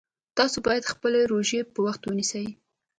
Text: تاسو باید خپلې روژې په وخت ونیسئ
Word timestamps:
تاسو 0.37 0.57
باید 0.67 0.89
خپلې 0.93 1.19
روژې 1.31 1.59
په 1.73 1.79
وخت 1.85 2.01
ونیسئ 2.03 2.47